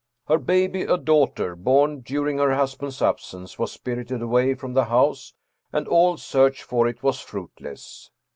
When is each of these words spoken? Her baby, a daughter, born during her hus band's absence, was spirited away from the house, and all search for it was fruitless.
Her 0.27 0.39
baby, 0.39 0.81
a 0.81 0.97
daughter, 0.97 1.55
born 1.55 1.99
during 1.99 2.39
her 2.39 2.55
hus 2.55 2.73
band's 2.73 3.03
absence, 3.03 3.59
was 3.59 3.71
spirited 3.71 4.19
away 4.23 4.55
from 4.55 4.73
the 4.73 4.85
house, 4.85 5.35
and 5.71 5.87
all 5.87 6.17
search 6.17 6.63
for 6.63 6.87
it 6.87 7.03
was 7.03 7.19
fruitless. 7.19 8.09